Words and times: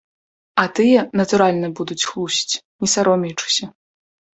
А 0.63 0.65
тыя, 0.79 0.99
натуральна, 1.21 1.67
будуць 1.83 2.01
хлусіць, 2.09 2.59
не 2.81 2.87
саромеючыся. 2.99 3.75